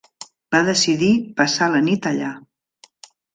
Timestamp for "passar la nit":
1.41-2.09